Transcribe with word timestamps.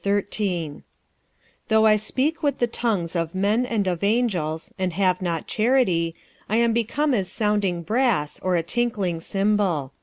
46:013:001 0.03 0.81
Though 1.67 1.85
I 1.85 1.95
speak 1.95 2.41
with 2.41 2.57
the 2.57 2.65
tongues 2.65 3.15
of 3.15 3.35
men 3.35 3.67
and 3.67 3.85
of 3.85 4.03
angels, 4.03 4.73
and 4.79 4.93
have 4.93 5.21
not 5.21 5.45
charity, 5.45 6.15
I 6.49 6.57
am 6.57 6.73
become 6.73 7.13
as 7.13 7.31
sounding 7.31 7.83
brass, 7.83 8.39
or 8.39 8.55
a 8.55 8.63
tinkling 8.63 9.19
cymbal. 9.21 9.91